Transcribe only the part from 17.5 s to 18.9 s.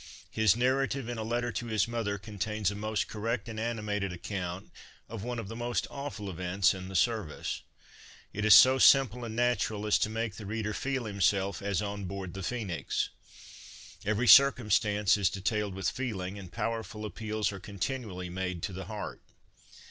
are continually made to the